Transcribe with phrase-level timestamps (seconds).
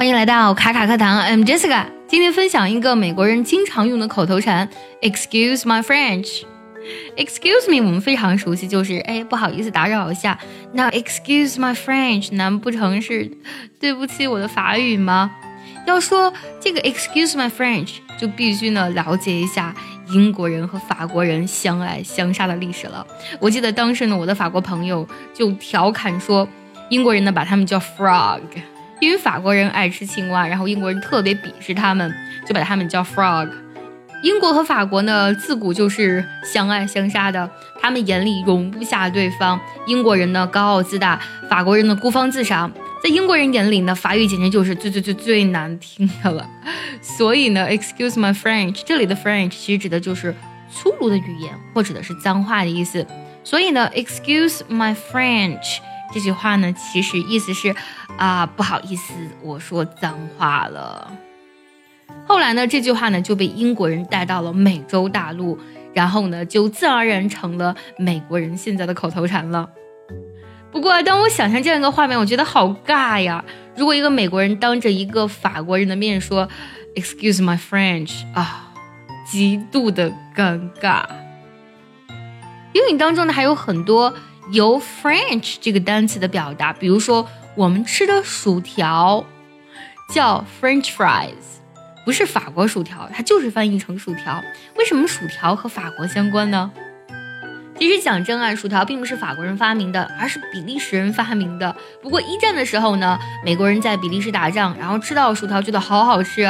[0.00, 1.84] 欢迎来到卡卡课堂，I'm Jessica。
[2.08, 4.66] 今天分享一个美国人经常用的口头禅
[5.02, 6.44] ，Excuse my French。
[7.18, 10.38] Excuse me，我们非常熟悉，就是哎，不好意思打扰一下。
[10.72, 13.30] 那 Excuse my French，难不成是
[13.78, 15.30] 对不起我的法语吗？
[15.86, 19.74] 要说这个 Excuse my French，就必须呢了解一下
[20.08, 23.06] 英国人和法国人相爱相杀的历史了。
[23.38, 26.48] 我记得当时呢，我的法国朋友就调侃说，
[26.88, 28.40] 英国人呢把他们叫 frog。
[29.00, 32.14] 因为法国人爱吃青蛙，然后英国人特别鄙视他们，
[32.46, 33.48] 就把他们叫 frog。
[34.22, 39.58] 英国和法国呢，自古就是相爱相杀的，他们眼里容不下对方。
[39.86, 42.70] 英国人呢高傲自大，法国人呢孤芳自赏。
[43.02, 46.46] 在英国人眼里呢，法语简直就是最最最最难听的了。
[47.00, 50.36] 所以呢，excuse my French，这里的 French 其实指的就是
[50.70, 53.06] 粗鲁的语言，或者的是脏话的意思。
[53.42, 55.78] 所以呢，excuse my French。
[56.12, 57.74] 这句话呢，其实意思是，
[58.16, 61.10] 啊，不好意思，我说脏话了。
[62.26, 65.58] 后来呢，这句话呢就被英国人带到了美洲大陆，
[65.94, 69.68] 然后呢，就自然而然成了美国人现在的口头禅了。
[70.72, 73.44] 不过，当我想象这样一个画面，我觉得好尬呀！
[73.76, 76.48] 如果一个美国人当着一个法国人的面说
[76.96, 78.72] “Excuse my French” 啊，
[79.24, 81.04] 极度的尴尬。
[82.72, 84.12] 英语当中呢，还有很多。
[84.52, 89.24] 由 French 这个单词的表达，比如说我们吃的薯条
[90.12, 91.34] 叫 French fries，
[92.04, 94.42] 不是法国薯条，它就是翻译成薯条。
[94.76, 96.70] 为什么薯条和法国相关呢？
[97.78, 101.74] 其实讲真啊，薯条并不是法国人发明的，而是比利时人发明的。
[102.02, 106.42] 不过一战的时候呢，美国人在比利时打仗，然后吃到薯条觉得好好吃，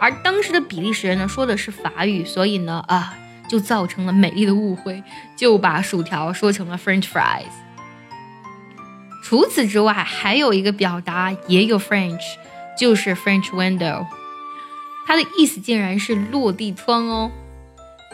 [0.00, 3.14] 而当时的比利时人呢说的是法语，所以呢啊。
[3.52, 5.02] 就造成了美丽的误会，
[5.36, 7.52] 就把薯条说成了 French fries。
[9.22, 12.22] 除此之外，还有一个表达也有 French，
[12.78, 14.06] 就是 French window，
[15.06, 17.30] 它的意思竟然是落地窗哦。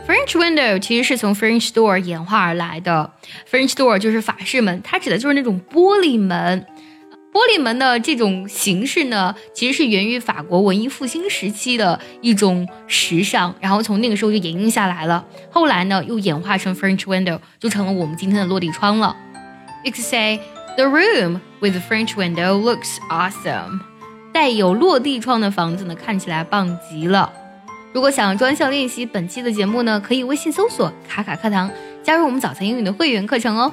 [0.08, 3.12] French window 其实是从 French door 演化而来的
[3.48, 6.66] ，French door 就是法式门，它指的就是那种玻璃门。
[7.38, 15.24] 玻璃门的这种形式呢，其实是源于法国文艺复兴时期的一种时尚，然后从那个时候就沿用下来了。
[15.48, 19.16] 后来呢，又演化成 French window，就成了我们今天的落地窗了。
[19.84, 20.40] You could say
[20.74, 23.82] the room with the French window looks awesome。
[24.32, 27.32] 带有落地窗的房子呢，看起来棒极了。
[27.92, 31.70] 如果想要专项练习本期的节目呢，可以微信搜索“卡卡课堂”，
[32.02, 33.72] 加入我们早餐英语的会员课程哦。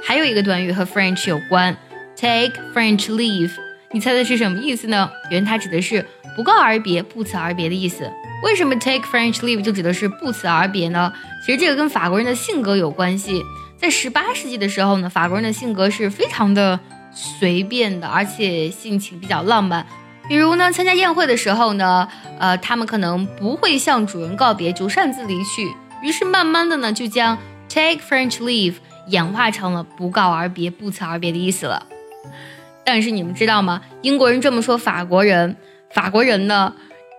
[0.00, 1.76] 还有一个短语和 French 有关。
[2.16, 3.50] Take French leave，
[3.90, 5.10] 你猜的是什么意思呢？
[5.30, 6.04] 原它指的是
[6.36, 8.10] 不告而别、不辞而别的意思。
[8.42, 11.12] 为什么 take French leave 就指的是不辞而别呢？
[11.44, 13.42] 其实这个跟法国人的性格有关系。
[13.76, 16.78] 在十八世纪的时候呢，法国人的性格是非常的
[17.12, 19.84] 随便的，而且性情比较浪漫。
[20.28, 22.08] 比如呢，参加宴会的时候呢，
[22.38, 25.70] 呃，他们可能不会向主人告别，就擅自离去。
[26.02, 27.36] 于是慢慢的呢，就将
[27.68, 28.74] take French leave
[29.08, 31.86] 演化成了不告而别、不辞而别的意思了。
[32.84, 33.80] 但是你们知道吗？
[34.02, 35.56] 英国人这么说法国人，
[35.90, 36.74] 法国人呢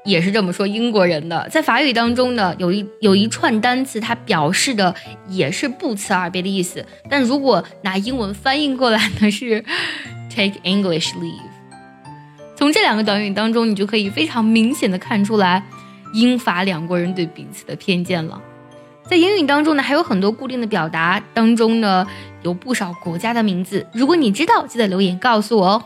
[0.05, 1.47] 也是这么说英国人的。
[1.49, 4.93] 在法语当中呢，有一有一串单词，它表示的
[5.27, 6.85] 也是不辞而别的意思。
[7.09, 9.63] 但如果拿英文翻译过来呢，是
[10.29, 11.41] take English leave。
[12.55, 15.63] 从这两个短语当中，你就可以非常明显的看出来
[16.13, 18.39] 英法两国人对彼此的偏见了。
[19.09, 22.07] 在英语当中呢，还有很多固定的表达，当中呢
[22.45, 23.87] 有不少国家的名字。
[23.91, 25.83] 如果你知道，记得留言告诉我哦。